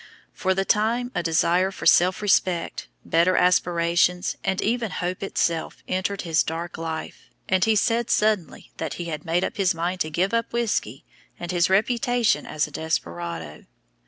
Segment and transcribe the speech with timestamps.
[0.33, 6.23] For the time a desire for self respect, better aspirations, and even hope itself, entered
[6.23, 10.09] his dark life; and he said, suddenly, that he had made up his mind to
[10.09, 11.05] give up whisky
[11.39, 13.65] and his reputation as a desperado.